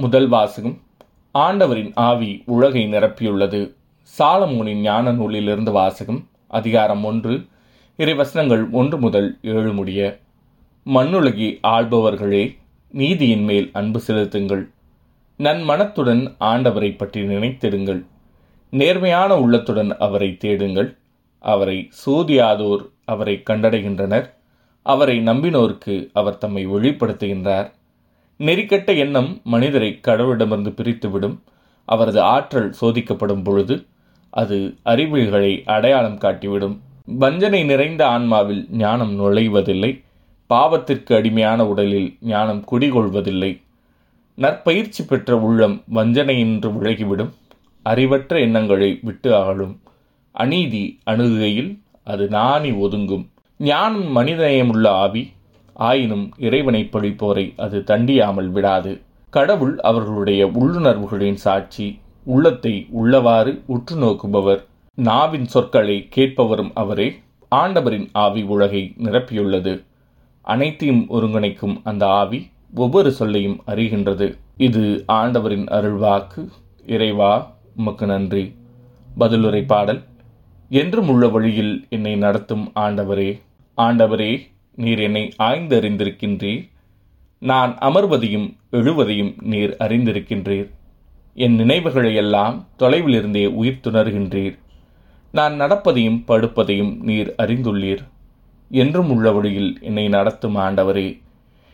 [0.00, 0.80] முதல் வாசகம்.
[1.32, 3.74] ஆண்டவரின் ஆவி உலகை நிரப்பியுள்ளது.
[4.18, 7.46] சாலமோனின் ஞான நூலிலிருந்து வாசகம் அதிகாரம் ஒன்று
[7.98, 10.18] இறைவசனங்கள் ஒன்று முதல் ஏழு முடிய.
[10.86, 12.56] மண்ணுலகி ஆள்பவர்களே
[12.90, 14.70] நீதியின் மேல் அன்பு செலுத்துங்கள்.
[15.38, 18.04] நன்மனத்துடன் ஆண்டவரை பற்றி நினைத்திடுங்கள்.
[18.70, 20.96] நேர்மையான உள்ளத்துடன் அவரை தேடுங்கள்.
[21.38, 24.30] அவரை சூதியாதோர் அவரை கண்டடைகின்றனர்.
[24.82, 27.70] அவரை நம்பினோருக்கு அவர் தம்மை வெளிப்படுத்துகின்றார்.
[28.40, 31.38] நெறிக்கட்ட எண்ணம் மனிதரை கடவுளிடமிருந்து பிரித்துவிடும்.
[31.84, 33.86] அவரது ஆற்றல் சோதிக்கப்படும் பொழுது
[34.30, 36.78] அது அறிவியல்களை அடையாளம் காட்டிவிடும்.
[37.04, 40.04] வஞ்சனை நிறைந்த ஆன்மாவில் ஞானம் நுழைவதில்லை.
[40.50, 43.60] பாவத்திற்கு அடிமையான உடலில் ஞானம் குடிகொள்வதில்லை.
[44.34, 47.30] நற்பயிற்சி பெற்ற உள்ளம் வஞ்சனையின்று விலகிவிடும்.
[47.82, 49.80] அறிவற்ற எண்ணங்களை விட்டு அகலும்.
[50.32, 53.26] அநீதி அணுகுகையில் அது நாணி ஒதுங்கும்.
[53.58, 55.32] ஞானம் மனிதநேயமுள்ள ஆவி
[55.80, 59.00] ஆயினும் இறைவனை பழிப்போரை அது தண்டியாமல் விடாது.
[59.30, 64.64] கடவுள் அவர்களுடைய உள்ளுணர்வுகளின் சாட்சி உள்ளத்தை உள்ளவாறு உற்று நோக்குபவர்.
[64.94, 67.08] நாவின் சொற்களை கேட்பவரும் அவரே.
[67.48, 69.84] ஆண்டவரின் ஆவி உலகை நிரப்பியுள்ளது.
[70.42, 74.36] அனைத்தையும் ஒருங்கிணைக்கும் அந்த ஆவி ஒவ்வொரு சொல்லையும் அறிகின்றது.
[74.56, 76.48] இது ஆண்டவரின் அருள்வாக்கு.
[76.86, 77.32] இறைவா
[77.76, 78.54] உமக்கு நன்றி.
[79.18, 80.02] பதிலுரை பாடல்
[80.68, 83.40] என்றும் உள்ள வழியில் என்னை நடத்தும் ஆண்டவரே.
[83.76, 84.32] ஆண்டவரே
[84.80, 86.62] நீர் என்னை ஆய்ந்தறிந்திருக்கின்றீர்.
[87.38, 90.68] நான் அமர்வதையும் எழுவதையும் நீர் அறிந்திருக்கின்றீர்.
[91.34, 94.56] என் நினைவுகளையெல்லாம் தொலைவிலிருந்தே உயிர் துணர்கின்றீர்
[95.32, 98.02] நான் நடப்பதையும் படுப்பதையும் நீர் அறிந்துள்ளீர்.
[98.70, 101.08] என்றும் உள்ள வழியில் என்னை நடத்தும் ஆண்டவரே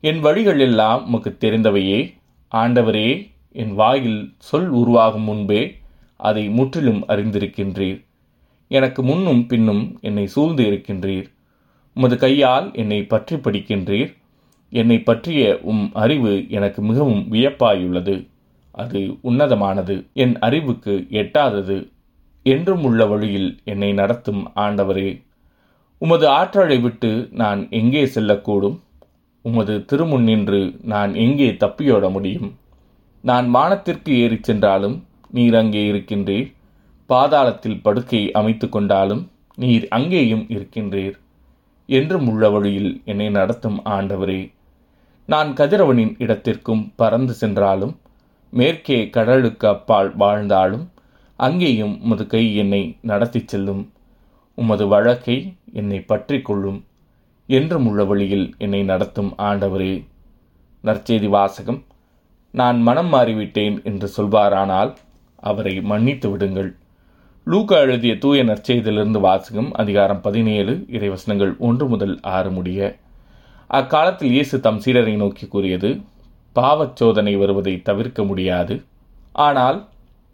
[0.00, 2.00] என் வழிகள் எல்லாம் உமக்கு தெரிந்தவையே.
[2.52, 3.08] ஆண்டவரே
[3.52, 5.62] என் வாயில் சொல் உருவாகும் முன்பே
[6.16, 7.98] அதை முற்றிலும் அறிந்திருக்கின்றீர்.
[8.70, 11.28] எனக்கு முன்னும் பின்னும் என்னை சூழ்ந்து இருக்கின்றீர்.
[11.98, 14.10] உமது கையால் என்னை பற்றி படிக்கின்றீர்.
[14.72, 18.28] என்னை பற்றிய உம் அறிவு எனக்கு மிகவும் வியப்பாயுள்ளது.
[18.70, 19.94] அது உன்னதமானது.
[20.12, 21.90] என் அறிவுக்கு எட்டாதது.
[22.42, 25.22] என்றும் உள்ள வழியில் என்னை நடத்தும் ஆண்டவரே.
[25.98, 28.78] உமது ஆற்றலை விட்டு நான் எங்கே செல்லக்கூடும்?
[29.42, 32.56] உமது திருமுன் நின்று நான் எங்கே தப்பியோட முடியும்?
[33.20, 36.54] நான் வானத்திற்கு ஏறிச் சென்றாலும் நீர் அங்கே இருக்கின்றீர்.
[37.08, 41.18] பாதாளத்தில் படுக்கை அமைத்து கொண்டாலும் நீர் அங்கேயும் இருக்கின்றீர்.
[41.88, 44.40] என்றும் உள்ள வழியில் என்னை நடத்தும் ஆண்டவரே.
[45.26, 47.94] நான் கதிரவனின் இடத்திற்கும் பறந்து சென்றாலும்
[48.50, 50.90] மேற்கே கடலுக்கு அப்பால் வாழ்ந்தாலும்
[51.36, 53.82] அங்கேயும் உமது கை என்னை நடத்திச் செல்லும்.
[54.54, 56.84] உமது வழக்கை என்னை பற்றி கொள்ளும்.
[57.46, 60.06] என்றும் உள்ள வழியில் என்னை நடத்தும் ஆண்டவரே.
[60.84, 61.84] நற்செய்தி வாசகம்.
[62.50, 64.96] நான் மனம் மாறிவிட்டேன் என்று சொல்வாரானால்
[65.36, 66.76] அவரை மன்னித்து விடுங்கள்.
[67.52, 72.80] லூக்கா எழுதிய தூய நற்செய்தியிலிருந்து வாசகம் அதிகாரம் பதினேழு இறைவசனங்கள் ஒன்று முதல் ஆறு முடிய.
[73.70, 75.90] அக்காலத்தில் இயேசு தம் சீடரை நோக்கி கூறியது
[76.56, 78.82] பாவச் சோதனை வருவதை தவிர்க்க முடியாது.
[79.32, 79.78] ஆனால்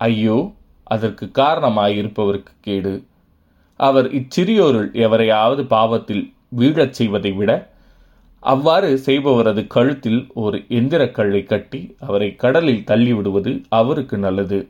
[0.00, 0.38] ஐயோ
[0.86, 2.94] அதற்கு காரணமாயிருப்பவருக்கு கேடு.
[3.81, 6.25] அவர் இச்சிறியோருள் எவரையாவது பாவத்தில்
[6.60, 7.50] வீழச் செய்வதை விட
[8.42, 14.60] அவ்வாறு செய்பவரது கழுத்தில் ஒரு எந்திரக்கல்லை கட்டி அவரை கடலில் தள்ளிவிடுவது அவருக்கு நல்லது.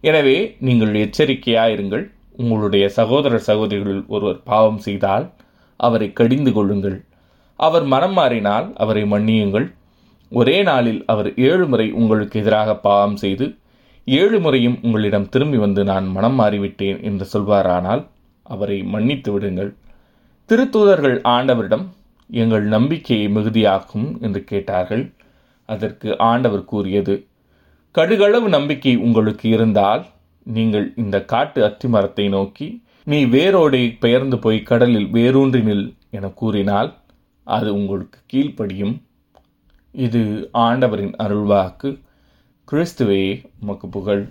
[0.00, 5.26] எனவே நீங்கள் எச்சரிக்கையாயிருங்கள் உங்களுடைய சகோதர சகோதரிகளில் ஒருவர் பாவம் செய்தால்
[5.76, 7.04] அவரை கடிந்து கொள்ளுங்கள்.
[7.56, 9.66] அவர் மனம் மாறினால் அவரை மன்னியுங்கள்.
[10.32, 13.46] ஒரே நாளில் அவர் ஏழு முறை உங்களுக்கு எதிராக பாவம் செய்து
[14.06, 18.02] ஏழு முறையும் உங்களிடம் திரும்பி வந்து நான் மனம் மாறிவிட்டேன் என்று சொல்வாரானால்
[18.42, 19.70] அவரை மன்னித்து விடுங்கள்.
[20.46, 21.86] திருத்தூதர்கள் ஆண்டவரிடம்
[22.30, 25.12] எங்கள் நம்பிக்கையை மிகுதியாக்கும் என்று கேட்டார்கள்.
[25.64, 27.26] அதற்கு ஆண்டவர் கூறியது
[27.96, 30.06] கடுகளவு நம்பிக்கை உங்களுக்கு இருந்தால்
[30.42, 32.66] நீங்கள் இந்த காட்டு அத்திமரத்தை நோக்கி
[33.04, 36.90] நீ வேரோடை பெயர்ந்து போய் கடலில் வேரூன்றி நில் என கூறினால்
[37.46, 38.94] அது உங்களுக்கு கீழ்ப்படியும்.
[39.94, 41.90] இது ஆண்டவரின் அருள்வாக்கு.
[42.68, 43.22] கிறிஸ்துவே
[43.60, 44.22] உமக்கு புகழ்.